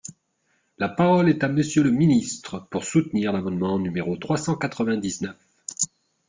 [0.79, 5.37] La parole est à Monsieur le ministre, pour soutenir l’amendement numéro trois cent quatre-vingt-dix-neuf.